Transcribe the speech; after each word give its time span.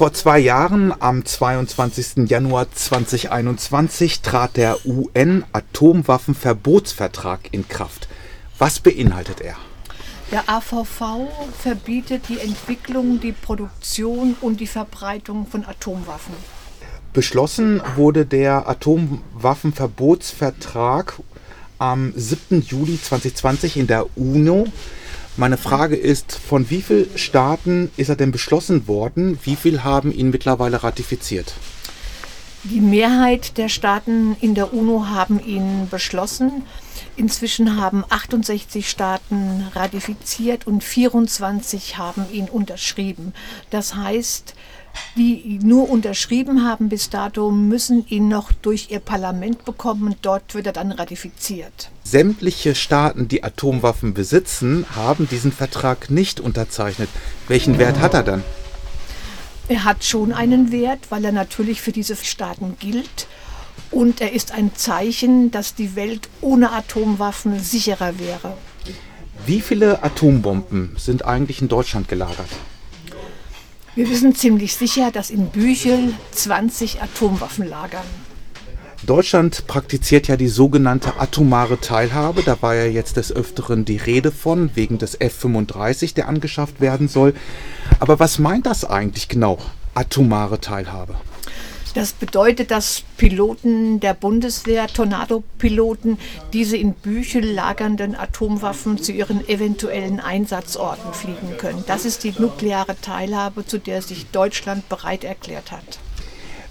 Vor 0.00 0.14
zwei 0.14 0.38
Jahren, 0.38 0.94
am 0.98 1.26
22. 1.26 2.26
Januar 2.26 2.72
2021, 2.72 4.22
trat 4.22 4.56
der 4.56 4.78
UN-Atomwaffenverbotsvertrag 4.86 7.40
in 7.50 7.68
Kraft. 7.68 8.08
Was 8.58 8.80
beinhaltet 8.80 9.42
er? 9.42 9.56
Der 10.32 10.48
AVV 10.48 11.28
verbietet 11.60 12.30
die 12.30 12.38
Entwicklung, 12.38 13.20
die 13.20 13.32
Produktion 13.32 14.36
und 14.40 14.60
die 14.60 14.66
Verbreitung 14.66 15.46
von 15.46 15.66
Atomwaffen. 15.66 16.32
Beschlossen 17.12 17.82
wurde 17.94 18.24
der 18.24 18.70
Atomwaffenverbotsvertrag 18.70 21.20
am 21.76 22.14
7. 22.16 22.62
Juli 22.62 22.98
2020 22.98 23.76
in 23.76 23.86
der 23.86 24.06
UNO. 24.16 24.66
Meine 25.40 25.56
Frage 25.56 25.96
ist, 25.96 26.32
von 26.34 26.68
wie 26.68 26.82
vielen 26.82 27.16
Staaten 27.16 27.90
ist 27.96 28.10
er 28.10 28.16
denn 28.16 28.30
beschlossen 28.30 28.86
worden? 28.86 29.38
Wie 29.42 29.56
viele 29.56 29.84
haben 29.84 30.12
ihn 30.12 30.28
mittlerweile 30.28 30.82
ratifiziert? 30.82 31.54
Die 32.64 32.82
Mehrheit 32.82 33.56
der 33.56 33.70
Staaten 33.70 34.36
in 34.42 34.54
der 34.54 34.74
UNO 34.74 35.06
haben 35.06 35.40
ihn 35.42 35.88
beschlossen. 35.90 36.64
Inzwischen 37.16 37.80
haben 37.80 38.04
68 38.10 38.90
Staaten 38.90 39.66
ratifiziert 39.74 40.66
und 40.66 40.84
24 40.84 41.96
haben 41.96 42.26
ihn 42.30 42.50
unterschrieben. 42.50 43.32
Das 43.70 43.94
heißt, 43.94 44.54
die 45.16 45.58
nur 45.62 45.90
unterschrieben 45.90 46.64
haben 46.64 46.88
bis 46.88 47.10
dato, 47.10 47.50
müssen 47.50 48.06
ihn 48.08 48.28
noch 48.28 48.52
durch 48.52 48.88
ihr 48.90 49.00
Parlament 49.00 49.64
bekommen 49.64 50.04
und 50.04 50.18
dort 50.22 50.54
wird 50.54 50.66
er 50.66 50.72
dann 50.72 50.92
ratifiziert. 50.92 51.90
Sämtliche 52.04 52.74
Staaten, 52.74 53.28
die 53.28 53.42
Atomwaffen 53.42 54.14
besitzen, 54.14 54.86
haben 54.94 55.28
diesen 55.28 55.52
Vertrag 55.52 56.10
nicht 56.10 56.40
unterzeichnet. 56.40 57.08
Welchen 57.48 57.78
Wert 57.78 58.00
hat 58.00 58.14
er 58.14 58.22
dann? 58.22 58.44
Er 59.68 59.84
hat 59.84 60.04
schon 60.04 60.32
einen 60.32 60.72
Wert, 60.72 61.10
weil 61.10 61.24
er 61.24 61.32
natürlich 61.32 61.80
für 61.80 61.92
diese 61.92 62.16
Staaten 62.16 62.76
gilt. 62.80 63.28
Und 63.90 64.20
er 64.20 64.32
ist 64.32 64.52
ein 64.52 64.74
Zeichen, 64.74 65.50
dass 65.50 65.74
die 65.74 65.96
Welt 65.96 66.28
ohne 66.40 66.72
Atomwaffen 66.72 67.58
sicherer 67.60 68.18
wäre. 68.18 68.56
Wie 69.46 69.60
viele 69.60 70.02
Atombomben 70.02 70.96
sind 70.98 71.24
eigentlich 71.24 71.62
in 71.62 71.68
Deutschland 71.68 72.08
gelagert? 72.08 72.48
Wir 73.96 74.08
wissen 74.08 74.34
ziemlich 74.36 74.76
sicher, 74.76 75.10
dass 75.10 75.30
in 75.30 75.48
Büchel 75.48 76.14
20 76.30 77.02
Atomwaffen 77.02 77.68
lagern. 77.68 78.04
Deutschland 79.04 79.66
praktiziert 79.66 80.28
ja 80.28 80.36
die 80.36 80.48
sogenannte 80.48 81.18
atomare 81.18 81.80
Teilhabe. 81.80 82.42
Da 82.42 82.60
war 82.60 82.74
ja 82.74 82.84
jetzt 82.84 83.16
des 83.16 83.34
Öfteren 83.34 83.84
die 83.84 83.96
Rede 83.96 84.30
von, 84.30 84.70
wegen 84.74 84.98
des 84.98 85.16
F-35, 85.20 86.14
der 86.14 86.28
angeschafft 86.28 86.80
werden 86.80 87.08
soll. 87.08 87.34
Aber 87.98 88.20
was 88.20 88.38
meint 88.38 88.66
das 88.66 88.84
eigentlich 88.84 89.28
genau, 89.28 89.58
atomare 89.94 90.60
Teilhabe? 90.60 91.16
Das 91.94 92.12
bedeutet, 92.12 92.70
dass 92.70 93.02
Piloten 93.16 93.98
der 93.98 94.14
Bundeswehr, 94.14 94.86
Tornado-Piloten, 94.86 96.18
diese 96.52 96.76
in 96.76 96.94
Büchel 96.94 97.44
lagernden 97.44 98.14
Atomwaffen 98.14 98.98
zu 98.98 99.10
ihren 99.10 99.48
eventuellen 99.48 100.20
Einsatzorten 100.20 101.12
fliegen 101.12 101.56
können. 101.58 101.82
Das 101.88 102.04
ist 102.04 102.22
die 102.22 102.32
nukleare 102.38 102.94
Teilhabe, 103.00 103.66
zu 103.66 103.78
der 103.78 104.02
sich 104.02 104.26
Deutschland 104.26 104.88
bereit 104.88 105.24
erklärt 105.24 105.72
hat. 105.72 105.98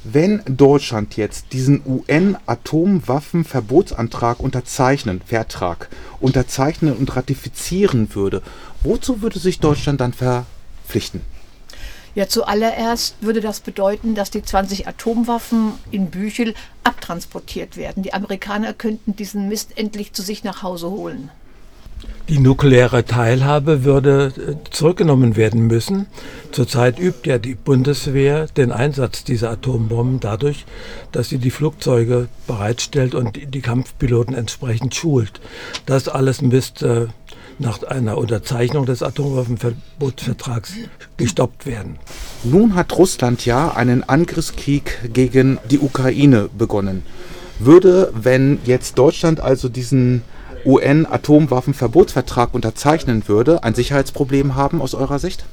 Wenn 0.06 0.42
Deutschland 0.46 1.18
jetzt 1.18 1.52
diesen 1.52 1.82
UN-Atomwaffenverbotsantrag 1.86 4.40
unterzeichnen, 4.40 5.20
Vertrag 5.26 5.90
unterzeichnen 6.22 6.96
und 6.96 7.18
ratifizieren 7.18 8.16
würde, 8.16 8.42
wozu 8.82 9.22
würde 9.22 9.40
sich 9.40 9.60
Deutschland 9.60 10.00
dann 10.00 10.14
verpflichten? 10.14 11.20
Ja, 12.16 12.28
zuallererst 12.28 13.16
würde 13.22 13.42
das 13.42 13.60
bedeuten, 13.60 14.16
dass 14.16 14.32
die 14.32 14.44
20 14.44 14.88
Atomwaffen 14.88 15.74
in 15.92 16.10
Büchel 16.10 16.54
abtransportiert 16.84 17.78
werden. 17.78 18.04
Die 18.04 18.14
Amerikaner 18.14 18.74
könnten 18.74 19.16
diesen 19.16 19.48
Mist 19.48 19.78
endlich 19.78 20.14
zu 20.14 20.22
sich 20.22 20.44
nach 20.44 20.64
Hause 20.64 20.90
holen. 20.90 21.30
Die 22.30 22.38
nukleare 22.38 23.06
Teilhabe 23.06 23.84
würde 23.84 24.32
äh, 24.38 24.70
zurückgenommen 24.70 25.36
werden 25.36 25.66
müssen. 25.66 26.06
Zurzeit 26.52 27.00
übt 27.00 27.28
ja 27.28 27.40
die 27.40 27.56
Bundeswehr 27.56 28.46
den 28.46 28.72
Einsatz 28.72 29.24
dieser 29.24 29.50
Atombomben 29.50 30.20
dadurch, 30.20 30.66
dass 31.12 31.30
sie 31.30 31.40
die 31.40 31.50
Flugzeuge 31.50 32.28
bereitstellt 32.46 33.16
und 33.16 33.40
die 33.54 33.62
Kampfpiloten 33.62 34.36
entsprechend 34.36 34.94
schult. 34.94 35.42
Das 35.88 36.08
alles 36.08 36.44
müsste 36.44 37.10
nach 37.60 37.84
einer 37.84 38.18
Unterzeichnung 38.18 38.86
des 38.86 39.04
Atomwaffenverbotsvertrags 39.04 40.74
gestoppt 41.18 41.66
werden. 41.66 42.00
Nun 42.44 42.76
hat 42.76 42.98
Russland 42.98 43.46
ja 43.46 43.72
einen 43.72 44.08
Angriffskrieg 44.08 45.12
gegen 45.14 45.60
die 45.70 45.80
Ukraine 45.80 46.50
begonnen. 46.58 47.04
Würde, 47.60 48.12
wenn 48.16 48.60
jetzt 48.64 48.98
Deutschland 48.98 49.42
also 49.42 49.68
diesen 49.68 50.24
UN-Atomwaffenverbotsvertrag 50.66 52.54
unterzeichnen 52.54 53.28
würde, 53.28 53.64
ein 53.64 53.76
Sicherheitsproblem 53.76 54.56
haben 54.56 54.82
aus 54.82 54.96
eurer 54.96 55.20
Sicht? 55.20 55.46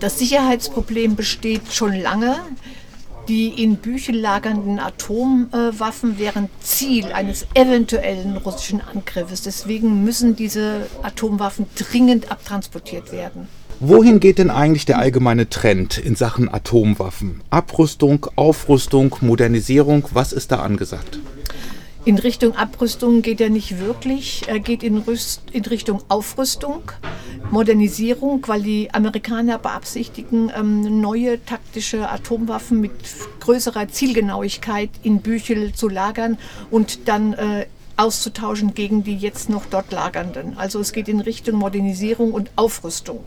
Das 0.00 0.18
Sicherheitsproblem 0.18 1.16
besteht 1.16 1.72
schon 1.72 1.94
lange. 1.94 2.36
Die 3.28 3.62
in 3.62 3.76
Büchel 3.76 4.18
lagernden 4.18 4.78
Atomwaffen 4.78 6.18
wären 6.18 6.48
Ziel 6.60 7.12
eines 7.12 7.46
eventuellen 7.52 8.38
russischen 8.38 8.80
Angriffes. 8.80 9.42
Deswegen 9.42 10.02
müssen 10.02 10.34
diese 10.34 10.86
Atomwaffen 11.02 11.66
dringend 11.76 12.32
abtransportiert 12.32 13.12
werden. 13.12 13.48
Wohin 13.80 14.18
geht 14.18 14.38
denn 14.38 14.50
eigentlich 14.50 14.86
der 14.86 14.98
allgemeine 14.98 15.50
Trend 15.50 15.98
in 15.98 16.16
Sachen 16.16 16.52
Atomwaffen? 16.52 17.42
Abrüstung, 17.50 18.26
Aufrüstung, 18.34 19.14
Modernisierung, 19.20 20.04
was 20.12 20.32
ist 20.32 20.50
da 20.50 20.60
angesagt? 20.60 21.20
In 22.08 22.16
Richtung 22.16 22.56
Abrüstung 22.56 23.20
geht 23.20 23.38
er 23.38 23.50
nicht 23.50 23.80
wirklich. 23.80 24.44
Er 24.46 24.60
geht 24.60 24.82
in, 24.82 24.96
Rüst, 24.96 25.42
in 25.52 25.62
Richtung 25.66 26.00
Aufrüstung, 26.08 26.90
Modernisierung, 27.50 28.42
weil 28.46 28.62
die 28.62 28.88
Amerikaner 28.94 29.58
beabsichtigen, 29.58 30.50
ähm, 30.58 31.02
neue 31.02 31.44
taktische 31.44 32.08
Atomwaffen 32.08 32.80
mit 32.80 32.92
größerer 33.40 33.88
Zielgenauigkeit 33.88 34.88
in 35.02 35.20
Büchel 35.20 35.74
zu 35.74 35.90
lagern 35.90 36.38
und 36.70 37.08
dann 37.08 37.34
äh, 37.34 37.66
auszutauschen 37.98 38.72
gegen 38.72 39.04
die 39.04 39.18
jetzt 39.18 39.50
noch 39.50 39.66
dort 39.66 39.92
lagernden. 39.92 40.56
Also 40.56 40.80
es 40.80 40.92
geht 40.92 41.08
in 41.08 41.20
Richtung 41.20 41.56
Modernisierung 41.56 42.32
und 42.32 42.50
Aufrüstung. 42.56 43.20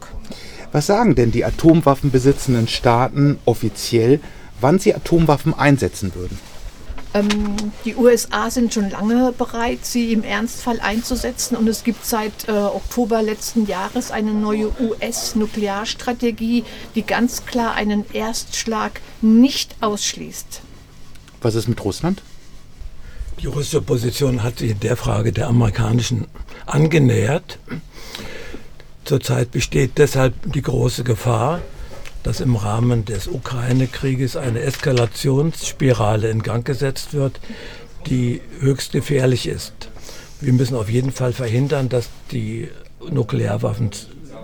Was 0.72 0.88
sagen 0.88 1.14
denn 1.14 1.32
die 1.32 1.46
Atomwaffenbesitzenden 1.46 2.68
Staaten 2.68 3.38
offiziell, 3.46 4.20
wann 4.60 4.80
sie 4.80 4.96
Atomwaffen 4.96 5.54
einsetzen 5.54 6.16
würden? 6.16 6.40
Ähm, 7.14 7.56
die 7.84 7.96
USA 7.96 8.50
sind 8.50 8.74
schon 8.74 8.90
lange 8.90 9.34
bereit, 9.34 9.86
sie 9.86 10.14
im 10.14 10.24
Ernstfall 10.24 10.80
einzusetzen 10.80 11.58
und 11.58 11.68
es 11.68 11.84
gibt 11.84 12.06
seit 12.06 12.48
äh, 12.48 12.52
Oktober 12.52 13.22
letzten 13.22 13.68
Jahres 13.68 14.12
eine 14.12 14.34
neue 14.34 14.72
US-Nuklearstrategie, 14.80 16.64
die 16.96 17.02
ganz 17.04 17.46
klar 17.46 17.74
einen 17.74 18.06
Erstschlag 18.14 19.02
nicht 19.22 19.76
ausschließt. 19.82 20.62
Was 21.42 21.56
ist 21.56 21.68
mit 21.68 21.84
Russland? 21.84 22.22
Die 23.42 23.48
russische 23.48 23.82
Position 23.82 24.44
hat 24.44 24.60
sich 24.60 24.72
in 24.72 24.80
der 24.80 24.96
Frage 24.96 25.34
der 25.34 25.48
amerikanischen 25.48 26.28
angenähert. 26.66 27.58
Zurzeit 29.04 29.52
besteht 29.52 29.98
deshalb 29.98 30.36
die 30.54 30.62
große 30.62 31.04
Gefahr, 31.04 31.62
dass 32.24 32.40
im 32.40 32.56
Rahmen 32.56 33.06
des 33.06 33.28
Ukraine-Krieges 33.28 34.36
eine 34.36 34.62
Eskalationsspirale 34.62 36.30
in 36.30 36.44
Gang 36.44 36.66
gesetzt 36.66 37.14
wird, 37.14 37.40
die 38.08 38.42
höchst 38.60 38.92
gefährlich 38.92 39.48
ist. 39.48 39.74
Wir 40.40 40.54
müssen 40.54 40.76
auf 40.76 40.90
jeden 40.90 41.12
Fall 41.12 41.34
verhindern, 41.34 41.90
dass 41.90 42.10
die 42.32 42.70
Nuklearwaffen 43.10 43.92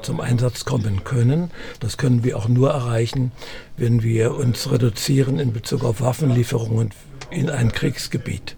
zum 0.01 0.19
Einsatz 0.21 0.65
kommen 0.65 1.03
können. 1.03 1.51
Das 1.79 1.97
können 1.97 2.23
wir 2.23 2.37
auch 2.37 2.47
nur 2.47 2.71
erreichen, 2.71 3.31
wenn 3.77 4.03
wir 4.03 4.35
uns 4.35 4.71
reduzieren 4.71 5.39
in 5.39 5.53
Bezug 5.53 5.83
auf 5.83 6.01
Waffenlieferungen 6.01 6.91
in 7.29 7.49
ein 7.49 7.71
Kriegsgebiet. 7.71 8.55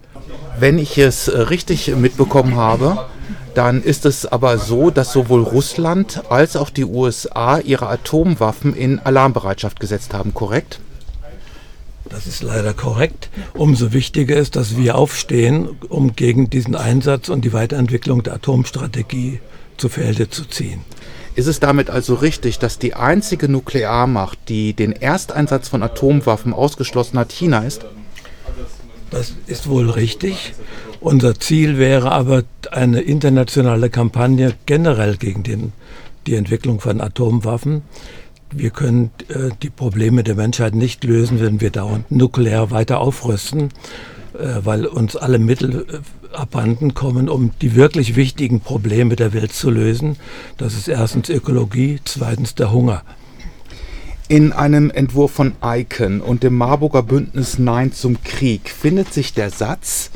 Wenn 0.58 0.78
ich 0.78 0.98
es 0.98 1.28
äh, 1.28 1.38
richtig 1.38 1.88
mitbekommen 1.96 2.56
habe, 2.56 3.06
dann 3.54 3.82
ist 3.82 4.06
es 4.06 4.26
aber 4.26 4.58
so, 4.58 4.90
dass 4.90 5.12
sowohl 5.12 5.42
Russland 5.42 6.22
als 6.30 6.56
auch 6.56 6.70
die 6.70 6.84
USA 6.84 7.58
ihre 7.58 7.88
Atomwaffen 7.88 8.74
in 8.74 8.98
Alarmbereitschaft 8.98 9.80
gesetzt 9.80 10.14
haben, 10.14 10.34
korrekt? 10.34 10.80
Das 12.08 12.26
ist 12.26 12.42
leider 12.42 12.74
korrekt. 12.74 13.28
Umso 13.54 13.92
wichtiger 13.92 14.36
ist, 14.36 14.56
dass 14.56 14.76
wir 14.76 14.96
aufstehen, 14.96 15.68
um 15.88 16.16
gegen 16.16 16.50
diesen 16.50 16.74
Einsatz 16.74 17.28
und 17.28 17.44
die 17.44 17.52
Weiterentwicklung 17.52 18.22
der 18.22 18.34
Atomstrategie 18.34 19.40
zu 19.76 19.88
Felde 19.88 20.28
zu 20.28 20.44
ziehen. 20.44 20.80
Ist 21.36 21.46
es 21.46 21.60
damit 21.60 21.88
also 21.88 22.14
richtig, 22.14 22.58
dass 22.58 22.78
die 22.78 22.94
einzige 22.94 23.48
Nuklearmacht, 23.48 24.38
die 24.48 24.74
den 24.74 24.92
Ersteinsatz 24.92 25.68
von 25.68 25.82
Atomwaffen 25.82 26.52
ausgeschlossen 26.52 27.18
hat, 27.18 27.32
China 27.32 27.60
ist? 27.60 27.86
Das 29.10 29.34
ist 29.46 29.68
wohl 29.68 29.90
richtig. 29.90 30.54
Unser 31.00 31.40
Ziel 31.40 31.78
wäre 31.78 32.12
aber 32.12 32.44
eine 32.72 33.00
internationale 33.00 33.88
Kampagne 33.88 34.54
generell 34.66 35.16
gegen 35.16 35.42
den, 35.42 35.72
die 36.26 36.34
Entwicklung 36.34 36.78
von 36.78 37.00
Atomwaffen. 37.00 37.82
wir 38.52 38.70
können 38.70 39.10
äh, 39.28 39.50
die 39.62 39.70
Probleme 39.70 40.24
der 40.24 40.34
Menschheit 40.34 40.74
nicht 40.74 41.04
lösen, 41.04 41.40
wenn 41.40 41.60
wir 41.60 41.70
dauernd 41.70 42.10
nuklear 42.10 42.70
weiter 42.70 43.00
aufrüsten, 43.00 43.70
äh, 44.34 44.60
weil 44.64 44.86
uns 44.86 45.16
alle 45.16 45.38
Mittel 45.38 45.86
äh, 45.88 46.36
abhanden 46.36 46.92
kommen, 46.92 47.28
um 47.28 47.52
die 47.62 47.74
wirklich 47.74 48.16
wichtigen 48.16 48.60
Probleme 48.60 49.16
der 49.16 49.32
Welt 49.32 49.52
zu 49.52 49.70
lösen. 49.70 50.16
Das 50.58 50.74
ist 50.74 50.88
erstens 50.88 51.28
Ökologie, 51.28 52.00
zweitens 52.04 52.54
der 52.54 52.72
Hunger. 52.72 53.02
In 54.28 54.52
einem 54.52 54.90
Entwurf 54.90 55.32
von 55.32 55.54
Icon 55.64 56.20
und 56.20 56.42
dem 56.42 56.56
Marburger 56.56 57.02
Bündnis 57.02 57.58
Nein 57.58 57.92
zum 57.92 58.22
Krieg 58.22 58.68
findet 58.68 59.12
sich 59.12 59.34
der 59.34 59.50
Satz, 59.50 60.10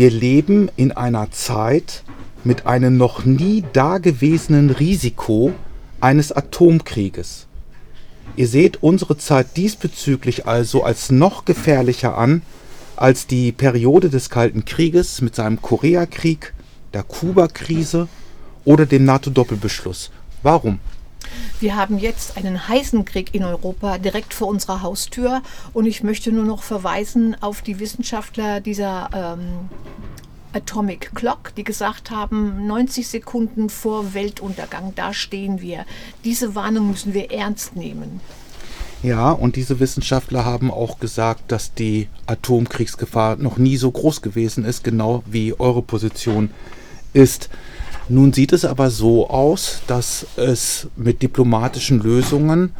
wir 0.00 0.10
leben 0.10 0.70
in 0.76 0.92
einer 0.92 1.30
Zeit 1.30 2.04
mit 2.42 2.64
einem 2.64 2.96
noch 2.96 3.26
nie 3.26 3.62
dagewesenen 3.74 4.70
Risiko 4.70 5.52
eines 6.00 6.32
Atomkrieges. 6.32 7.46
Ihr 8.34 8.48
seht 8.48 8.82
unsere 8.82 9.18
Zeit 9.18 9.58
diesbezüglich 9.58 10.46
also 10.46 10.84
als 10.84 11.10
noch 11.10 11.44
gefährlicher 11.44 12.16
an 12.16 12.40
als 12.96 13.26
die 13.26 13.52
Periode 13.52 14.08
des 14.08 14.30
Kalten 14.30 14.64
Krieges 14.64 15.20
mit 15.20 15.34
seinem 15.34 15.60
Koreakrieg, 15.60 16.54
der 16.94 17.02
Kuba-Krise 17.02 18.08
oder 18.64 18.86
dem 18.86 19.04
NATO-Doppelbeschluss. 19.04 20.10
Warum? 20.42 20.78
Wir 21.60 21.76
haben 21.76 21.98
jetzt 21.98 22.38
einen 22.38 22.68
heißen 22.68 23.04
Krieg 23.04 23.34
in 23.34 23.44
Europa 23.44 23.98
direkt 23.98 24.32
vor 24.32 24.48
unserer 24.48 24.80
Haustür 24.80 25.42
und 25.74 25.84
ich 25.84 26.02
möchte 26.02 26.32
nur 26.32 26.46
noch 26.46 26.62
verweisen 26.62 27.36
auf 27.42 27.60
die 27.60 27.78
Wissenschaftler 27.78 28.60
dieser 28.60 29.10
ähm, 29.12 29.68
Atomic 30.54 31.14
Clock, 31.14 31.54
die 31.56 31.64
gesagt 31.64 32.10
haben, 32.10 32.66
90 32.66 33.06
Sekunden 33.06 33.68
vor 33.68 34.14
Weltuntergang, 34.14 34.94
da 34.96 35.12
stehen 35.12 35.60
wir. 35.60 35.84
Diese 36.24 36.54
Warnung 36.54 36.88
müssen 36.88 37.12
wir 37.12 37.30
ernst 37.30 37.76
nehmen. 37.76 38.20
Ja, 39.02 39.30
und 39.30 39.56
diese 39.56 39.80
Wissenschaftler 39.80 40.46
haben 40.46 40.70
auch 40.70 40.98
gesagt, 40.98 41.52
dass 41.52 41.74
die 41.74 42.08
Atomkriegsgefahr 42.26 43.36
noch 43.36 43.58
nie 43.58 43.76
so 43.76 43.90
groß 43.90 44.22
gewesen 44.22 44.64
ist, 44.64 44.82
genau 44.82 45.22
wie 45.26 45.58
eure 45.58 45.82
Position 45.82 46.50
ist. 47.12 47.50
Nun 48.08 48.32
sieht 48.32 48.52
es 48.52 48.64
aber 48.64 48.90
so 48.90 49.28
aus, 49.28 49.82
dass 49.86 50.26
es 50.36 50.88
mit 50.96 51.22
diplomatischen 51.22 52.00
Lösungen 52.00 52.72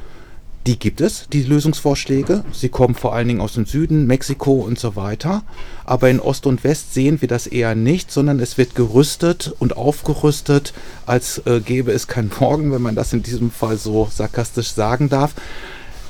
die 0.67 0.79
gibt 0.79 1.01
es, 1.01 1.27
die 1.33 1.43
Lösungsvorschläge. 1.43 2.45
Sie 2.53 2.69
kommen 2.69 2.95
vor 2.95 3.15
allen 3.15 3.29
Dingen 3.29 3.41
aus 3.41 3.55
dem 3.55 3.65
Süden, 3.65 4.07
Mexiko 4.07 4.53
und 4.53 4.79
so 4.79 4.95
weiter. 4.95 5.43
Aber 5.87 6.11
in 6.11 6.21
Ost 6.21 6.47
und 6.47 6.65
West 6.65 6.93
sehen 6.93 7.21
wir 7.23 7.29
das 7.29 7.47
eher 7.47 7.75
nicht, 7.75 8.13
sondern 8.13 8.41
es 8.41 8.59
wird 8.59 8.75
gerüstet 8.75 9.55
und 9.59 9.77
aufgerüstet, 9.77 10.75
als 11.07 11.39
äh, 11.47 11.61
gäbe 11.61 11.93
es 11.93 12.09
keinen 12.09 12.31
Morgen, 12.41 12.73
wenn 12.73 12.83
man 12.83 12.95
das 12.95 13.13
in 13.15 13.23
diesem 13.23 13.51
Fall 13.51 13.79
so 13.79 14.09
sarkastisch 14.13 14.73
sagen 14.73 15.09
darf. 15.09 15.35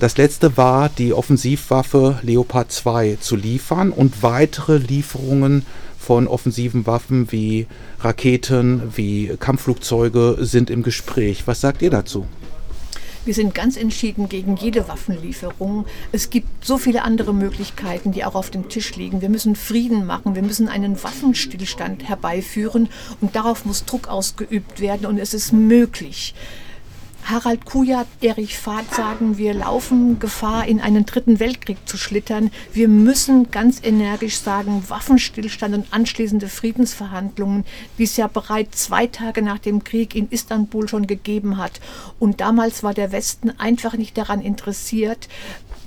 Das 0.01 0.17
letzte 0.17 0.57
war, 0.57 0.89
die 0.89 1.13
Offensivwaffe 1.13 2.19
Leopard 2.23 2.73
2 2.73 3.19
zu 3.21 3.37
liefern 3.37 3.93
und 3.93 4.23
weitere 4.23 4.79
Lieferungen 4.79 5.65
von 6.11 6.27
offensiven 6.27 6.89
Waffen 6.89 7.31
wie 7.31 7.69
Raketen, 8.01 8.83
wie 8.97 9.29
Kampfflugzeuge 9.39 10.39
sind 10.41 10.69
im 10.69 10.83
Gespräch. 10.83 11.47
Was 11.47 11.61
sagt 11.61 11.83
ihr 11.83 11.91
dazu? 11.91 12.27
Wir 13.25 13.33
sind 13.33 13.55
ganz 13.55 13.77
entschieden 13.77 14.29
gegen 14.29 14.57
jede 14.57 14.89
Waffenlieferung. 14.89 15.87
Es 16.11 16.31
gibt 16.31 16.65
so 16.65 16.79
viele 16.79 17.05
andere 17.05 17.33
Möglichkeiten, 17.33 18.11
die 18.11 18.25
auch 18.25 18.35
auf 18.35 18.51
dem 18.51 18.69
Tisch 18.69 18.97
liegen. 18.97 19.21
Wir 19.21 19.29
müssen 19.29 19.55
Frieden 19.55 20.05
machen, 20.05 20.35
wir 20.35 20.43
müssen 20.43 20.67
einen 20.67 21.01
Waffenstillstand 21.01 22.09
herbeiführen 22.09 22.89
und 23.21 23.37
darauf 23.37 23.65
muss 23.65 23.85
Druck 23.85 24.09
ausgeübt 24.09 24.81
werden 24.81 25.07
und 25.07 25.17
es 25.17 25.33
ist 25.33 25.53
möglich. 25.53 26.35
Harald 27.25 27.65
Kujat, 27.65 28.07
Erich 28.21 28.59
Fahrt 28.59 28.93
sagen, 28.95 29.39
wir 29.39 29.55
laufen 29.55 30.19
Gefahr, 30.19 30.67
in 30.67 30.81
einen 30.81 31.07
dritten 31.07 31.39
Weltkrieg 31.39 31.79
zu 31.87 31.97
schlittern. 31.97 32.51
Wir 32.73 32.89
müssen 32.89 33.51
ganz 33.51 33.81
energisch 33.85 34.39
sagen, 34.39 34.83
Waffenstillstand 34.89 35.75
und 35.75 35.93
anschließende 35.93 36.49
Friedensverhandlungen, 36.49 37.65
die 37.99 38.05
es 38.05 38.17
ja 38.17 38.27
bereits 38.27 38.85
zwei 38.85 39.07
Tage 39.07 39.43
nach 39.43 39.59
dem 39.59 39.85
Krieg 39.85 40.15
in 40.15 40.29
Istanbul 40.31 40.89
schon 40.89 41.07
gegeben 41.07 41.57
hat. 41.57 41.81
Und 42.19 42.41
damals 42.41 42.83
war 42.83 42.95
der 42.95 43.13
Westen 43.13 43.51
einfach 43.59 43.95
nicht 43.95 44.19
daran 44.19 44.41
interessiert, 44.41 45.29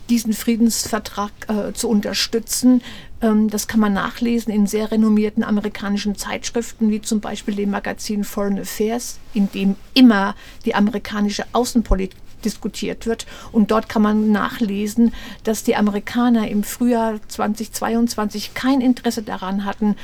diesen 0.09 0.33
Friedensvertrag 0.33 1.31
äh, 1.47 1.73
zu 1.73 1.89
unterstützen. 1.89 2.81
Ähm, 3.21 3.49
das 3.49 3.67
kann 3.67 3.79
man 3.79 3.93
nachlesen 3.93 4.53
in 4.53 4.67
sehr 4.67 4.91
renommierten 4.91 5.43
amerikanischen 5.43 6.15
Zeitschriften, 6.15 6.89
wie 6.89 7.01
zum 7.01 7.21
Beispiel 7.21 7.55
dem 7.55 7.71
Magazin 7.71 8.23
Foreign 8.23 8.59
Affairs, 8.59 9.19
in 9.33 9.51
dem 9.51 9.75
immer 9.93 10.35
die 10.65 10.75
amerikanische 10.75 11.45
Außenpolitik 11.53 12.17
diskutiert 12.45 13.05
wird. 13.05 13.25
Und 13.51 13.71
dort 13.71 13.89
kann 13.89 14.01
man 14.01 14.31
nachlesen, 14.31 15.13
dass 15.43 15.63
die 15.63 15.75
Amerikaner 15.75 16.47
im 16.47 16.63
Frühjahr 16.63 17.19
2022 17.27 18.53
kein 18.53 18.81
Interesse 18.81 19.23
daran 19.23 19.65
hatten, 19.65 19.95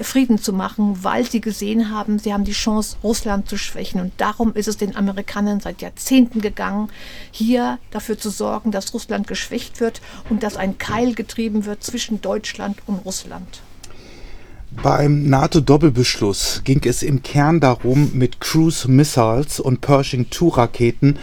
Frieden 0.00 0.38
zu 0.38 0.52
machen, 0.52 0.98
weil 1.02 1.24
sie 1.24 1.40
gesehen 1.40 1.90
haben, 1.90 2.18
sie 2.18 2.32
haben 2.32 2.44
die 2.44 2.52
Chance, 2.52 2.96
Russland 3.02 3.48
zu 3.48 3.56
schwächen. 3.56 4.00
Und 4.00 4.12
darum 4.16 4.54
ist 4.54 4.68
es 4.68 4.76
den 4.76 4.96
Amerikanern 4.96 5.60
seit 5.60 5.82
Jahrzehnten 5.82 6.40
gegangen, 6.40 6.88
hier 7.30 7.78
dafür 7.90 8.18
zu 8.18 8.30
sorgen, 8.30 8.72
dass 8.72 8.92
Russland 8.92 9.26
geschwächt 9.26 9.80
wird 9.80 10.00
und 10.28 10.42
dass 10.42 10.56
ein 10.56 10.78
Keil 10.78 11.14
getrieben 11.14 11.64
wird 11.64 11.82
zwischen 11.84 12.20
Deutschland 12.20 12.78
und 12.86 13.04
Russland. 13.04 13.60
Beim 14.70 15.28
NATO-Doppelbeschluss 15.28 16.60
ging 16.62 16.82
es 16.84 17.02
im 17.02 17.22
Kern 17.22 17.58
darum, 17.58 18.10
mit 18.14 18.40
Cruise 18.40 18.88
Missiles 18.88 19.60
und 19.60 19.80
Pershing 19.80 20.26
II 20.30 20.50
Raketen 20.50 21.18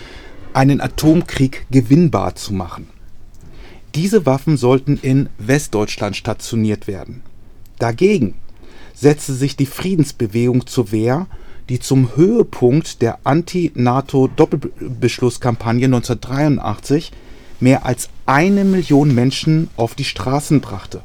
einen 0.56 0.81
Atomkrieg 0.81 1.68
gewinnbar 1.69 2.34
zu 2.36 2.54
machen. 2.54 2.88
Diese 3.94 4.25
Waffen 4.25 4.57
sollten 4.57 4.98
in 5.02 5.30
Westdeutschland 5.38 6.16
stationiert 6.16 6.88
werden. 6.88 7.22
Dagegen 7.80 8.36
setzte 8.94 9.34
sich 9.34 9.56
die 9.56 9.66
Friedensbewegung 9.66 10.68
zur 10.68 10.92
Wehr, 10.92 11.28
die 11.69 11.80
zum 11.80 12.16
Höhepunkt 12.16 13.02
der 13.02 13.18
Anti-NATO-Doppelbeschlusskampagne 13.24 15.86
1983 15.86 17.12
mehr 17.60 17.84
als 17.86 18.10
eine 18.25 18.66
Million 18.66 19.16
Menschen 19.16 19.69
auf 19.75 19.96
die 19.96 20.04
Straßen 20.04 20.62
brachte. 20.62 21.01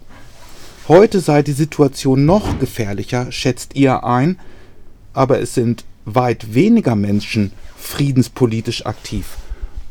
Heute 0.88 1.20
sei 1.20 1.42
die 1.42 1.52
Situation 1.52 2.26
noch 2.26 2.58
gefährlicher, 2.58 3.32
schätzt 3.32 3.74
ihr 3.76 4.04
ein, 4.04 4.38
aber 5.12 5.40
es 5.40 5.54
sind 5.54 5.84
weit 6.04 6.54
weniger 6.54 6.94
Menschen 6.96 7.52
friedenspolitisch 7.80 8.86
aktiv. 8.86 9.36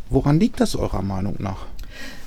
Woran 0.10 0.40
liegt 0.40 0.60
das 0.60 0.76
eurer 0.76 1.02
Meinung 1.02 1.36
nach? 1.40 1.66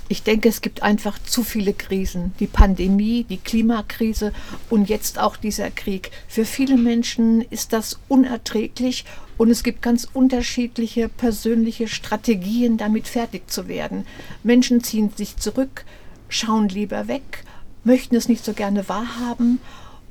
Ich 0.09 0.23
denke, 0.23 0.49
es 0.51 0.61
gibt 0.61 0.83
einfach 0.83 1.19
zu 1.23 1.43
viele 1.43 1.73
Krisen. 1.73 2.35
Die 2.39 2.47
Pandemie, 2.47 3.25
die 3.25 3.39
Klimakrise 3.39 4.33
und 4.69 4.91
jetzt 4.91 5.19
auch 5.19 5.37
dieser 5.39 5.71
Krieg. 5.71 6.11
Für 6.29 6.45
viele 6.45 6.77
Menschen 6.77 7.41
ist 7.41 7.73
das 7.73 7.99
unerträglich 8.09 9.07
und 9.39 9.51
es 9.51 9.63
gibt 9.63 9.81
ganz 9.81 10.07
unterschiedliche 10.13 11.09
persönliche 11.09 11.89
Strategien, 11.89 12.77
damit 12.77 13.09
fertig 13.09 13.51
zu 13.51 13.69
werden. 13.69 14.07
Menschen 14.43 14.85
ziehen 14.85 15.11
sich 15.17 15.39
zurück, 15.39 15.87
schauen 16.29 16.69
lieber 16.69 17.09
weg, 17.09 17.45
möchten 17.85 18.15
es 18.15 18.29
nicht 18.29 18.45
so 18.45 18.53
gerne 18.53 18.89
wahrhaben 18.91 19.61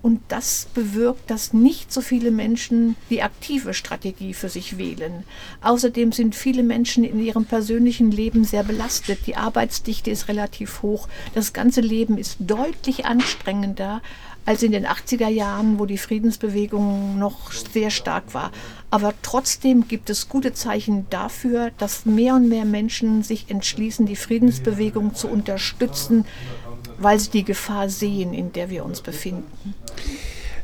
und 0.01 0.21
das 0.27 0.67
bewirkt, 0.73 1.29
dass 1.29 1.53
nicht 1.53 1.91
so 1.91 2.01
viele 2.01 2.31
Menschen 2.31 2.95
die 3.09 3.21
aktive 3.21 3.73
Strategie 3.73 4.33
für 4.33 4.49
sich 4.49 4.77
wählen. 4.77 5.23
Außerdem 5.61 6.11
sind 6.11 6.35
viele 6.35 6.63
Menschen 6.63 7.03
in 7.03 7.19
ihrem 7.19 7.45
persönlichen 7.45 8.11
Leben 8.11 8.43
sehr 8.43 8.63
belastet. 8.63 9.19
Die 9.27 9.35
Arbeitsdichte 9.35 10.11
ist 10.11 10.27
relativ 10.27 10.81
hoch. 10.81 11.07
Das 11.35 11.53
ganze 11.53 11.81
Leben 11.81 12.17
ist 12.17 12.37
deutlich 12.39 13.05
anstrengender 13.05 14.01
als 14.45 14.63
in 14.63 14.71
den 14.71 14.87
80er 14.87 15.27
Jahren, 15.27 15.77
wo 15.77 15.85
die 15.85 15.99
Friedensbewegung 15.99 17.19
noch 17.19 17.51
sehr 17.51 17.91
stark 17.91 18.33
war. 18.33 18.51
Aber 18.89 19.13
trotzdem 19.21 19.87
gibt 19.87 20.09
es 20.09 20.29
gute 20.29 20.53
Zeichen 20.53 21.05
dafür, 21.09 21.71
dass 21.77 22.05
mehr 22.05 22.35
und 22.35 22.49
mehr 22.49 22.65
Menschen 22.65 23.23
sich 23.23 23.49
entschließen, 23.49 24.05
die 24.05 24.15
Friedensbewegung 24.15 25.13
zu 25.13 25.27
unterstützen, 25.27 26.25
weil 27.03 27.19
sie 27.19 27.31
die 27.31 27.43
Gefahr 27.43 27.89
sehen, 27.89 28.33
in 28.33 28.53
der 28.53 28.69
wir 28.69 28.85
uns 28.85 29.01
befinden. 29.01 29.73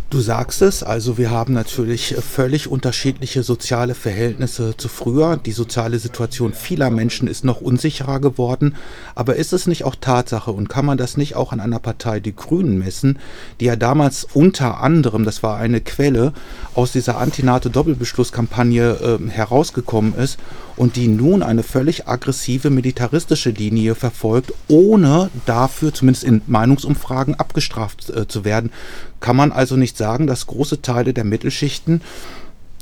Du 0.09 0.21
sagst 0.21 0.61
es, 0.61 0.83
also 0.83 1.17
wir 1.17 1.31
haben 1.31 1.51
natürlich 1.51 2.15
völlig 2.15 2.69
unterschiedliche 2.69 3.43
soziale 3.43 3.93
Verhältnisse 3.93 4.77
zu 4.77 4.87
früher. 4.87 5.35
Die 5.35 5.51
soziale 5.51 5.99
Situation 5.99 6.53
vieler 6.53 6.89
Menschen 6.89 7.27
ist 7.27 7.43
noch 7.43 7.59
unsicherer 7.59 8.21
geworden. 8.21 8.75
Aber 9.15 9.35
ist 9.35 9.51
es 9.51 9.67
nicht 9.67 9.83
auch 9.83 9.95
Tatsache 9.99 10.51
und 10.51 10.69
kann 10.69 10.85
man 10.85 10.97
das 10.97 11.17
nicht 11.17 11.35
auch 11.35 11.51
an 11.51 11.59
einer 11.59 11.79
Partei, 11.79 12.21
die 12.21 12.33
Grünen, 12.33 12.77
messen, 12.77 13.19
die 13.59 13.65
ja 13.65 13.75
damals 13.75 14.25
unter 14.33 14.79
anderem, 14.79 15.25
das 15.25 15.43
war 15.43 15.57
eine 15.57 15.81
Quelle, 15.81 16.31
aus 16.73 16.93
dieser 16.93 17.17
Anti-NATO-Doppelbeschlusskampagne 17.17 19.19
äh, 19.19 19.29
herausgekommen 19.29 20.15
ist 20.15 20.39
und 20.77 20.95
die 20.95 21.09
nun 21.09 21.43
eine 21.43 21.63
völlig 21.63 22.07
aggressive 22.07 22.69
militaristische 22.69 23.49
Linie 23.49 23.95
verfolgt, 23.95 24.53
ohne 24.69 25.29
dafür, 25.45 25.93
zumindest 25.93 26.23
in 26.23 26.41
Meinungsumfragen, 26.47 27.35
abgestraft 27.35 28.09
äh, 28.09 28.27
zu 28.27 28.45
werden. 28.45 28.71
Kann 29.19 29.35
man 29.35 29.51
also 29.51 29.75
nicht 29.75 29.96
sagen, 29.97 30.27
dass 30.27 30.47
große 30.47 30.81
Teile 30.81 31.13
der 31.13 31.23
Mittelschichten 31.23 32.01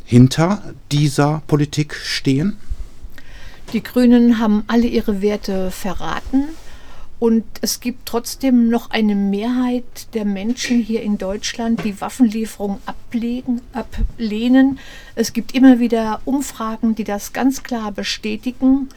hinter 0.03 0.61
dieser 0.91 1.41
Politik 1.47 1.95
stehen? 1.95 2.57
Die 3.73 3.81
Grünen 3.81 4.39
haben 4.39 4.63
alle 4.67 4.87
ihre 4.87 5.21
Werte 5.21 5.71
verraten. 5.71 6.45
Und 7.17 7.45
es 7.61 7.79
gibt 7.79 8.05
trotzdem 8.05 8.69
noch 8.69 8.89
eine 8.91 9.15
Mehrheit 9.15 10.13
der 10.13 10.25
Menschen 10.25 10.81
hier 10.81 11.01
in 11.01 11.17
Deutschland, 11.17 11.83
die 11.83 11.99
Waffenlieferungen 12.01 12.79
ablegen, 12.85 13.61
ablehnen. 13.71 14.79
Es 15.15 15.31
gibt 15.31 15.55
immer 15.55 15.79
wieder 15.79 16.21
Umfragen, 16.25 16.93
die 16.93 17.05
das 17.05 17.31
ganz 17.31 17.63
klar 17.63 17.91
bestätigen. 17.93 18.89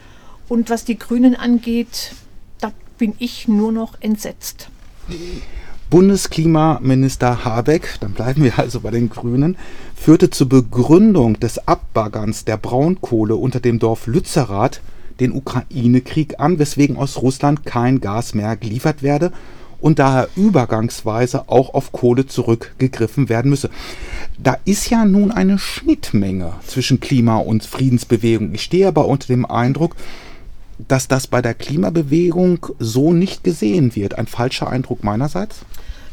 Und 0.49 0.69
was 0.69 0.83
die 0.83 0.99
Grünen 0.99 1.35
angeht, 1.35 2.13
da 2.59 2.73
bin 2.97 3.13
ich 3.19 3.47
nur 3.47 3.71
noch 3.71 3.95
entsetzt. 4.01 4.69
Bundesklimaminister 5.89 7.43
Habeck, 7.43 7.97
dann 7.99 8.11
bleiben 8.11 8.43
wir 8.43 8.59
also 8.59 8.81
bei 8.81 8.91
den 8.91 9.09
Grünen, 9.09 9.57
führte 9.95 10.29
zur 10.29 10.47
Begründung 10.47 11.39
des 11.39 11.67
Abbaggerns 11.67 12.45
der 12.45 12.57
Braunkohle 12.57 13.35
unter 13.35 13.59
dem 13.59 13.79
Dorf 13.79 14.05
Lützerath 14.05 14.81
den 15.19 15.31
Ukraine-Krieg 15.31 16.39
an, 16.39 16.59
weswegen 16.59 16.95
aus 16.95 17.21
Russland 17.21 17.65
kein 17.65 18.01
Gas 18.01 18.35
mehr 18.35 18.55
geliefert 18.55 19.01
werde 19.01 19.31
und 19.81 19.97
daher 19.97 20.29
übergangsweise 20.35 21.49
auch 21.49 21.73
auf 21.73 21.91
Kohle 21.91 22.27
zurückgegriffen 22.27 23.27
werden 23.27 23.49
müsse. 23.49 23.71
Da 24.37 24.57
ist 24.65 24.89
ja 24.91 25.05
nun 25.05 25.31
eine 25.31 25.57
Schnittmenge 25.57 26.53
zwischen 26.67 26.99
Klima- 26.99 27.37
und 27.37 27.63
Friedensbewegung. 27.63 28.53
Ich 28.53 28.61
stehe 28.61 28.87
aber 28.87 29.07
unter 29.07 29.27
dem 29.27 29.45
Eindruck, 29.45 29.95
dass 30.87 31.07
das 31.07 31.27
bei 31.27 31.41
der 31.41 31.53
Klimabewegung 31.53 32.67
so 32.79 33.13
nicht 33.13 33.43
gesehen 33.43 33.95
wird. 33.95 34.17
Ein 34.17 34.27
falscher 34.27 34.69
Eindruck 34.69 35.03
meinerseits? 35.03 35.65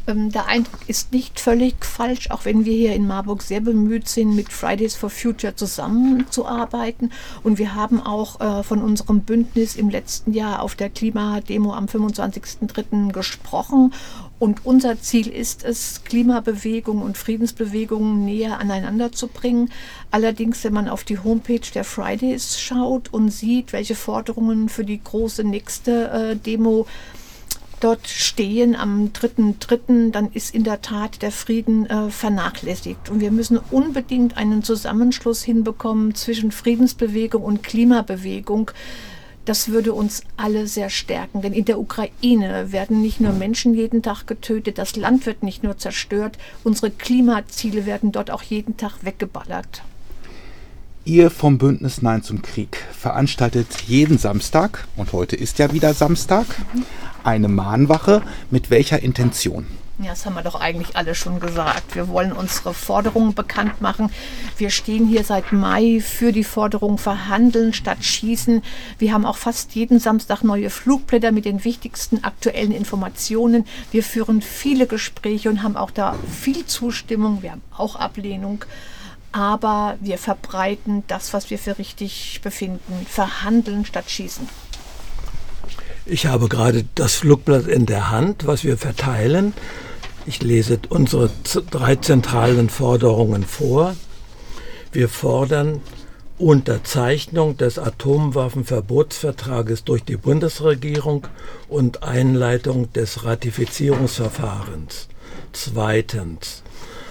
Ähm, 0.07 0.31
der 0.31 0.47
Eindruck 0.47 0.79
ist 0.87 1.11
nicht 1.11 1.39
völlig 1.39 1.83
falsch, 1.83 2.31
auch 2.31 2.45
wenn 2.45 2.63
wir 2.63 2.73
hier 2.73 2.95
in 2.95 3.07
Marburg 3.07 3.41
sehr 3.41 3.59
bemüht 3.59 4.07
sind, 4.07 4.35
mit 4.35 4.51
Fridays 4.51 4.95
for 4.95 5.09
Future 5.09 5.55
zusammenzuarbeiten. 5.55 7.11
Und 7.43 7.59
wir 7.59 7.75
haben 7.75 8.01
auch 8.01 8.39
äh, 8.39 8.63
von 8.63 8.81
unserem 8.81 9.21
Bündnis 9.21 9.75
im 9.75 9.89
letzten 9.89 10.33
Jahr 10.33 10.61
auf 10.61 10.75
der 10.75 10.89
Klimademo 10.89 11.73
am 11.73 11.85
25.03. 11.85 13.11
gesprochen. 13.11 13.93
Und 14.39 14.65
unser 14.65 14.99
Ziel 15.01 15.27
ist 15.27 15.63
es, 15.63 16.03
Klimabewegung 16.03 17.01
und 17.01 17.17
Friedensbewegung 17.17 18.23
näher 18.23 18.59
aneinander 18.59 19.11
zu 19.11 19.27
bringen. 19.27 19.71
Allerdings, 20.11 20.63
wenn 20.63 20.73
man 20.73 20.89
auf 20.89 21.03
die 21.03 21.17
Homepage 21.17 21.71
der 21.73 21.83
Fridays 21.83 22.59
schaut 22.59 23.11
und 23.11 23.29
sieht, 23.29 23.73
welche 23.73 23.95
Forderungen 23.95 24.69
für 24.69 24.83
die 24.83 25.01
große 25.03 25.43
nächste 25.43 26.09
äh, 26.11 26.35
Demo 26.35 26.85
dort 27.79 28.07
stehen 28.07 28.75
am 28.75 29.11
3.3., 29.13 30.11
dann 30.11 30.31
ist 30.31 30.53
in 30.53 30.63
der 30.63 30.81
Tat 30.81 31.21
der 31.21 31.31
Frieden 31.31 31.87
äh, 31.87 32.09
vernachlässigt. 32.09 33.09
Und 33.09 33.19
wir 33.19 33.31
müssen 33.31 33.59
unbedingt 33.71 34.37
einen 34.37 34.63
Zusammenschluss 34.63 35.43
hinbekommen 35.43 36.15
zwischen 36.15 36.51
Friedensbewegung 36.51 37.43
und 37.43 37.63
Klimabewegung. 37.63 38.71
Das 39.47 39.69
würde 39.69 39.93
uns 39.93 40.23
alle 40.35 40.67
sehr 40.67 40.89
stärken, 40.89 41.41
denn 41.41 41.53
in 41.53 41.63
der 41.63 41.79
Ukraine 41.79 42.73
werden 42.73 43.01
nicht 43.01 43.21
nur 43.21 43.31
Menschen 43.31 43.73
jeden 43.75 44.01
Tag 44.01 44.27
getötet, 44.27 44.77
das 44.77 44.97
Land 44.97 45.25
wird 45.25 45.41
nicht 45.41 45.63
nur 45.63 45.77
zerstört, 45.77 46.37
unsere 46.65 46.91
Klimaziele 46.91 47.85
werden 47.85 48.11
dort 48.11 48.29
auch 48.29 48.41
jeden 48.41 48.75
Tag 48.75 49.05
weggeballert. 49.05 49.83
Ihr 51.07 51.31
vom 51.31 51.57
Bündnis 51.57 52.01
Nein 52.01 52.21
zum 52.21 52.41
Krieg 52.41 52.83
veranstaltet 52.91 53.67
jeden 53.87 54.17
Samstag, 54.17 54.89
und 54.97 55.13
heute 55.13 55.37
ist 55.37 55.57
ja 55.57 55.71
wieder 55.71 55.93
Samstag, 55.93 56.45
eine 57.23 57.47
Mahnwache. 57.47 58.21
Mit 58.51 58.69
welcher 58.71 59.01
Intention? 59.01 59.67
Ja, 59.99 60.09
das 60.09 60.25
haben 60.25 60.33
wir 60.35 60.41
doch 60.41 60.59
eigentlich 60.59 60.97
alle 60.97 61.15
schon 61.15 61.39
gesagt. 61.39 61.95
Wir 61.95 62.09
wollen 62.09 62.33
unsere 62.33 62.73
Forderungen 62.73 63.33
bekannt 63.33 63.79
machen. 63.79 64.11
Wir 64.57 64.69
stehen 64.69 65.07
hier 65.07 65.23
seit 65.23 65.53
Mai 65.53 66.01
für 66.01 66.33
die 66.33 66.43
Forderung 66.43 66.97
verhandeln 66.97 67.71
statt 67.71 68.03
schießen. 68.03 68.61
Wir 68.99 69.13
haben 69.13 69.25
auch 69.25 69.37
fast 69.37 69.75
jeden 69.75 70.01
Samstag 70.01 70.43
neue 70.43 70.69
Flugblätter 70.69 71.31
mit 71.31 71.45
den 71.45 71.63
wichtigsten 71.63 72.25
aktuellen 72.25 72.73
Informationen. 72.73 73.65
Wir 73.93 74.03
führen 74.03 74.41
viele 74.41 74.87
Gespräche 74.87 75.49
und 75.49 75.63
haben 75.63 75.77
auch 75.77 75.91
da 75.91 76.17
viel 76.29 76.65
Zustimmung. 76.65 77.43
Wir 77.43 77.53
haben 77.53 77.63
auch 77.71 77.95
Ablehnung 77.95 78.65
aber 79.37 79.97
wir 80.01 80.17
verbreiten 80.17 81.03
das, 81.07 81.31
was 81.31 81.51
wir 81.51 81.59
für 81.59 81.77
richtig 81.77 82.41
befinden. 82.43 83.05
Verhandeln 83.07 83.85
statt 83.85 84.09
schießen. 84.09 84.49
Ich 86.05 86.25
habe 86.25 86.49
gerade 86.49 86.85
das 86.95 87.13
Flugblatt 87.15 87.67
in 87.67 87.85
der 87.85 88.09
Hand, 88.09 88.47
was 88.47 88.63
wir 88.63 88.77
verteilen. 88.77 89.53
Ich 90.25 90.41
lese 90.41 90.79
unsere 90.89 91.29
drei 91.69 91.97
zentralen 91.97 92.69
Forderungen 92.69 93.43
vor. 93.43 93.95
Wir 94.91 95.07
fordern 95.07 95.81
Unterzeichnung 96.39 97.57
des 97.57 97.77
Atomwaffenverbotsvertrages 97.77 99.83
durch 99.83 100.03
die 100.03 100.17
Bundesregierung 100.17 101.27
und 101.67 102.01
Einleitung 102.03 102.91
des 102.93 103.23
Ratifizierungsverfahrens. 103.23 105.09
Zweitens 105.53 106.63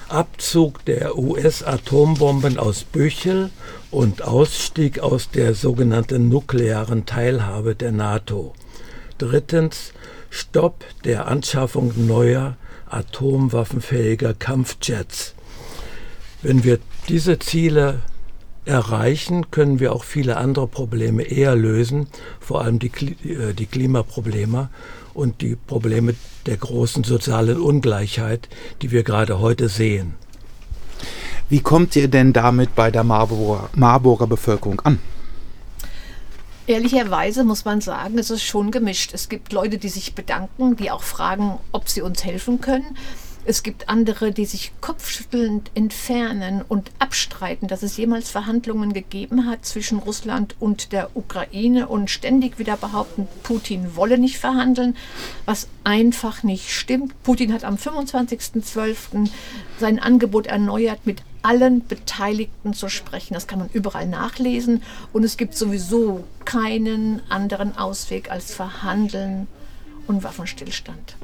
Abzug 0.08 0.84
der 0.84 1.18
US-Atombomben 1.18 2.58
aus 2.58 2.84
Büchel 2.84 3.50
und 3.90 4.22
Ausstieg 4.22 5.00
aus 5.00 5.30
der 5.30 5.54
sogenannten 5.54 6.28
nuklearen 6.28 7.06
Teilhabe 7.06 7.74
der 7.74 7.90
NATO. 7.92 8.54
Drittens 9.18 9.92
Stopp 10.30 10.84
der 11.04 11.26
Anschaffung 11.26 11.92
neuer 12.06 12.56
atomwaffenfähiger 12.88 14.34
Kampfjets. 14.34 15.34
Wenn 16.42 16.62
wir 16.62 16.78
diese 17.08 17.38
Ziele 17.38 18.00
erreichen, 18.64 19.50
können 19.50 19.80
wir 19.80 19.92
auch 19.92 20.04
viele 20.04 20.36
andere 20.36 20.68
Probleme 20.68 21.22
eher 21.22 21.56
lösen, 21.56 22.08
vor 22.38 22.62
allem 22.62 22.78
die, 22.78 22.90
äh, 23.28 23.54
die 23.54 23.66
Klimaprobleme 23.66 24.68
und 25.16 25.40
die 25.40 25.56
Probleme 25.56 26.14
der 26.46 26.56
großen 26.56 27.04
sozialen 27.04 27.60
Ungleichheit, 27.60 28.48
die 28.82 28.90
wir 28.90 29.02
gerade 29.02 29.40
heute 29.40 29.68
sehen. 29.68 30.14
Wie 31.48 31.60
kommt 31.60 31.96
ihr 31.96 32.08
denn 32.08 32.32
damit 32.32 32.74
bei 32.74 32.90
der 32.90 33.04
Marburger, 33.04 33.70
Marburger 33.74 34.26
Bevölkerung 34.26 34.80
an? 34.80 34.98
Ehrlicherweise 36.66 37.44
muss 37.44 37.64
man 37.64 37.80
sagen, 37.80 38.18
es 38.18 38.30
ist 38.30 38.42
schon 38.42 38.72
gemischt. 38.72 39.14
Es 39.14 39.28
gibt 39.28 39.52
Leute, 39.52 39.78
die 39.78 39.88
sich 39.88 40.16
bedanken, 40.16 40.74
die 40.74 40.90
auch 40.90 41.04
fragen, 41.04 41.58
ob 41.70 41.88
sie 41.88 42.02
uns 42.02 42.24
helfen 42.24 42.60
können. 42.60 42.96
Es 43.48 43.62
gibt 43.62 43.88
andere, 43.88 44.32
die 44.32 44.44
sich 44.44 44.72
kopfschüttelnd 44.80 45.70
entfernen 45.74 46.64
und 46.66 46.90
abstreiten, 46.98 47.68
dass 47.68 47.84
es 47.84 47.96
jemals 47.96 48.28
Verhandlungen 48.28 48.92
gegeben 48.92 49.46
hat 49.46 49.64
zwischen 49.64 49.98
Russland 49.98 50.56
und 50.58 50.90
der 50.90 51.16
Ukraine 51.16 51.86
und 51.86 52.10
ständig 52.10 52.58
wieder 52.58 52.76
behaupten, 52.76 53.28
Putin 53.44 53.94
wolle 53.94 54.18
nicht 54.18 54.38
verhandeln, 54.38 54.96
was 55.44 55.68
einfach 55.84 56.42
nicht 56.42 56.70
stimmt. 56.70 57.22
Putin 57.22 57.52
hat 57.52 57.62
am 57.62 57.76
25.12. 57.76 59.30
sein 59.78 60.00
Angebot 60.00 60.48
erneuert, 60.48 61.06
mit 61.06 61.22
allen 61.42 61.86
Beteiligten 61.86 62.74
zu 62.74 62.88
sprechen. 62.88 63.34
Das 63.34 63.46
kann 63.46 63.60
man 63.60 63.70
überall 63.72 64.08
nachlesen 64.08 64.82
und 65.12 65.22
es 65.22 65.36
gibt 65.36 65.54
sowieso 65.54 66.24
keinen 66.44 67.22
anderen 67.28 67.78
Ausweg 67.78 68.28
als 68.28 68.52
Verhandeln 68.52 69.46
und 70.06 70.24
Waffenstillstand. 70.24 71.16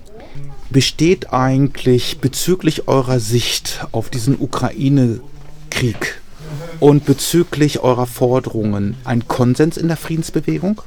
Besteht 0.71 1.33
eigentlich 1.33 2.19
bezüglich 2.19 2.89
eurer 2.89 3.21
Sicht 3.21 3.87
auf 3.93 4.11
diesen 4.11 4.41
Ukraine-Krieg 4.41 6.21
und 6.81 7.05
bezüglich 7.05 7.81
eurer 7.81 8.07
Forderungen 8.07 8.97
ein 9.05 9.29
Konsens 9.29 9.77
in 9.77 9.89
der 9.89 9.97
Friedensbewegung? 9.97 10.83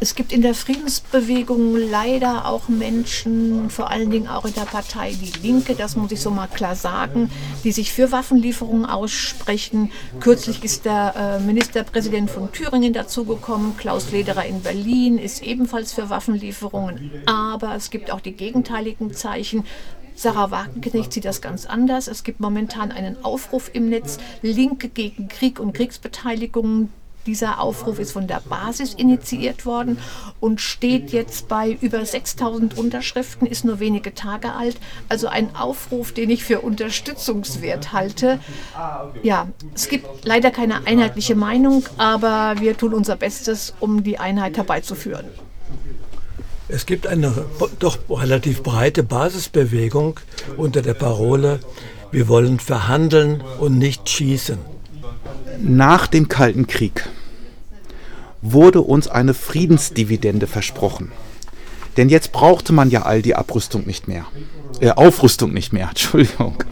Es 0.00 0.14
gibt 0.14 0.32
in 0.32 0.42
der 0.42 0.54
Friedensbewegung 0.54 1.76
leider 1.76 2.46
auch 2.46 2.68
Menschen, 2.68 3.68
vor 3.68 3.90
allen 3.90 4.10
Dingen 4.10 4.28
auch 4.28 4.44
in 4.44 4.54
der 4.54 4.60
Partei 4.60 5.12
Die 5.12 5.32
Linke, 5.44 5.74
das 5.74 5.96
muss 5.96 6.12
ich 6.12 6.20
so 6.20 6.30
mal 6.30 6.46
klar 6.46 6.76
sagen, 6.76 7.30
die 7.64 7.72
sich 7.72 7.92
für 7.92 8.12
Waffenlieferungen 8.12 8.86
aussprechen. 8.86 9.90
Kürzlich 10.20 10.62
ist 10.62 10.84
der 10.84 11.40
äh, 11.40 11.44
Ministerpräsident 11.44 12.30
von 12.30 12.52
Thüringen 12.52 12.92
dazugekommen, 12.92 13.76
Klaus 13.76 14.12
Lederer 14.12 14.44
in 14.44 14.62
Berlin 14.62 15.18
ist 15.18 15.42
ebenfalls 15.42 15.92
für 15.92 16.08
Waffenlieferungen. 16.10 17.10
Aber 17.26 17.74
es 17.74 17.90
gibt 17.90 18.12
auch 18.12 18.20
die 18.20 18.32
gegenteiligen 18.32 19.12
Zeichen. 19.14 19.64
Sarah 20.14 20.52
Wagenknecht 20.52 21.12
sieht 21.12 21.24
das 21.24 21.40
ganz 21.40 21.66
anders. 21.66 22.06
Es 22.06 22.22
gibt 22.22 22.38
momentan 22.38 22.92
einen 22.92 23.24
Aufruf 23.24 23.70
im 23.72 23.88
Netz, 23.88 24.18
Linke 24.42 24.88
gegen 24.88 25.28
Krieg 25.28 25.58
und 25.58 25.72
Kriegsbeteiligung. 25.72 26.88
Dieser 27.26 27.60
Aufruf 27.60 27.98
ist 27.98 28.12
von 28.12 28.26
der 28.26 28.40
Basis 28.40 28.94
initiiert 28.94 29.66
worden 29.66 29.98
und 30.40 30.60
steht 30.60 31.10
jetzt 31.10 31.48
bei 31.48 31.76
über 31.80 32.04
6000 32.04 32.78
Unterschriften, 32.78 33.46
ist 33.46 33.64
nur 33.64 33.80
wenige 33.80 34.14
Tage 34.14 34.52
alt. 34.52 34.76
Also 35.08 35.28
ein 35.28 35.54
Aufruf, 35.54 36.12
den 36.12 36.30
ich 36.30 36.44
für 36.44 36.60
unterstützungswert 36.60 37.92
halte. 37.92 38.38
Ja, 39.22 39.48
es 39.74 39.88
gibt 39.88 40.24
leider 40.24 40.50
keine 40.50 40.86
einheitliche 40.86 41.34
Meinung, 41.34 41.84
aber 41.98 42.54
wir 42.60 42.76
tun 42.76 42.94
unser 42.94 43.16
Bestes, 43.16 43.74
um 43.78 44.02
die 44.02 44.18
Einheit 44.18 44.56
herbeizuführen. 44.56 45.26
Es 46.68 46.86
gibt 46.86 47.06
eine 47.06 47.46
doch 47.78 47.98
relativ 48.08 48.62
breite 48.62 49.02
Basisbewegung 49.02 50.20
unter 50.56 50.82
der 50.82 50.94
Parole, 50.94 51.60
wir 52.10 52.28
wollen 52.28 52.58
verhandeln 52.58 53.42
und 53.58 53.76
nicht 53.76 54.08
schießen 54.08 54.77
nach 55.60 56.06
dem 56.06 56.28
Kalten 56.28 56.66
Krieg 56.66 57.08
wurde 58.42 58.82
uns 58.82 59.08
eine 59.08 59.34
Friedensdividende 59.34 60.46
versprochen. 60.46 61.10
Denn 61.96 62.08
jetzt 62.08 62.32
brauchte 62.32 62.72
man 62.72 62.90
ja 62.90 63.02
all 63.02 63.22
die 63.22 63.34
Abrüstung 63.34 63.84
nicht 63.84 64.06
mehr. 64.06 64.24
Äh, 64.80 64.90
Aufrüstung 64.90 65.52
nicht 65.52 65.72
mehr, 65.72 65.88
Entschuldigung. 65.90 66.62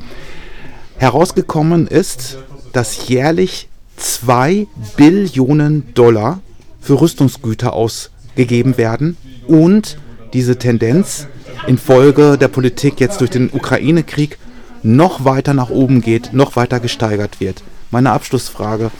Herausgekommen 0.98 1.88
ist, 1.88 2.38
dass 2.72 3.08
jährlich 3.08 3.68
2 3.96 4.66
Billionen 4.96 5.92
Dollar 5.94 6.40
für 6.80 7.00
Rüstungsgüter 7.00 7.72
ausgegeben 7.72 8.76
werden 8.76 9.16
und 9.48 9.98
diese 10.32 10.56
Tendenz 10.58 11.26
infolge 11.66 12.38
der 12.38 12.48
Politik 12.48 13.00
jetzt 13.00 13.20
durch 13.20 13.30
den 13.30 13.50
Ukraine-Krieg 13.50 14.38
noch 14.82 15.24
weiter 15.24 15.54
nach 15.54 15.70
oben 15.70 16.00
geht, 16.00 16.32
noch 16.32 16.54
weiter 16.56 16.78
gesteigert 16.78 17.40
wird. 17.40 17.62
Meine 17.96 18.12
Abschlussfrage, 18.12 18.90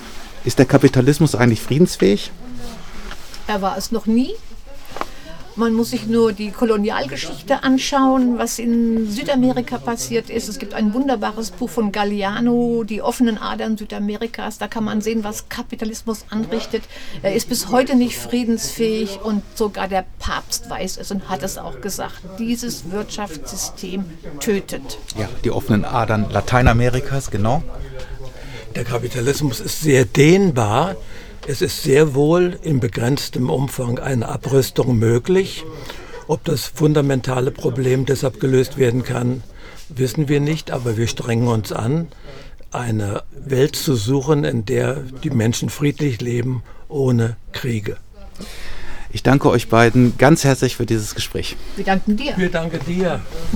ist 0.46 0.58
der 0.58 0.64
Kapitalismus 0.64 1.34
eigentlich 1.34 1.60
friedensfähig? 1.60 2.30
Er 3.46 3.60
war 3.60 3.76
es 3.76 3.92
noch 3.92 4.06
nie. 4.06 4.30
Man 5.54 5.74
muss 5.74 5.90
sich 5.90 6.06
nur 6.06 6.32
die 6.32 6.50
Kolonialgeschichte 6.50 7.62
anschauen, 7.62 8.38
was 8.38 8.58
in 8.58 9.10
Südamerika 9.10 9.76
passiert 9.76 10.30
ist. 10.30 10.48
Es 10.48 10.58
gibt 10.58 10.72
ein 10.72 10.94
wunderbares 10.94 11.50
Buch 11.50 11.68
von 11.68 11.92
Galliano, 11.92 12.84
Die 12.84 13.02
offenen 13.02 13.36
Adern 13.36 13.76
Südamerikas. 13.76 14.56
Da 14.56 14.66
kann 14.66 14.84
man 14.84 15.02
sehen, 15.02 15.24
was 15.24 15.50
Kapitalismus 15.50 16.24
anrichtet. 16.30 16.84
Er 17.20 17.34
ist 17.34 17.50
bis 17.50 17.68
heute 17.68 17.96
nicht 17.96 18.16
friedensfähig 18.16 19.20
und 19.22 19.42
sogar 19.54 19.88
der 19.88 20.06
Papst 20.18 20.70
weiß 20.70 20.96
es 20.96 21.10
und 21.10 21.28
hat 21.28 21.42
es 21.42 21.58
auch 21.58 21.82
gesagt. 21.82 22.22
Dieses 22.38 22.90
Wirtschaftssystem 22.90 24.06
tötet. 24.40 24.96
Ja, 25.18 25.28
die 25.44 25.50
offenen 25.50 25.84
Adern 25.84 26.30
Lateinamerikas, 26.30 27.30
genau. 27.30 27.62
Der 28.76 28.84
Kapitalismus 28.84 29.60
ist 29.60 29.80
sehr 29.80 30.04
dehnbar. 30.04 30.96
Es 31.46 31.62
ist 31.62 31.82
sehr 31.82 32.14
wohl 32.14 32.58
in 32.60 32.78
begrenztem 32.78 33.48
Umfang 33.48 33.98
eine 33.98 34.28
Abrüstung 34.28 34.98
möglich. 34.98 35.64
Ob 36.28 36.44
das 36.44 36.66
fundamentale 36.66 37.52
Problem 37.52 38.04
deshalb 38.04 38.38
gelöst 38.38 38.76
werden 38.76 39.02
kann, 39.02 39.42
wissen 39.88 40.28
wir 40.28 40.40
nicht, 40.40 40.72
aber 40.72 40.98
wir 40.98 41.06
strengen 41.06 41.48
uns 41.48 41.72
an, 41.72 42.08
eine 42.70 43.22
Welt 43.32 43.76
zu 43.76 43.94
suchen, 43.94 44.44
in 44.44 44.66
der 44.66 44.96
die 45.24 45.30
Menschen 45.30 45.70
friedlich 45.70 46.20
leben, 46.20 46.62
ohne 46.90 47.36
Kriege. 47.52 47.96
Ich 49.10 49.22
danke 49.22 49.48
euch 49.48 49.68
beiden 49.68 50.18
ganz 50.18 50.44
herzlich 50.44 50.76
für 50.76 50.84
dieses 50.84 51.14
Gespräch. 51.14 51.56
Wir 51.76 51.86
danken 51.86 52.18
dir. 52.18 52.34
Wir 52.36 52.50
danken 52.50 52.80
dir. 52.86 53.22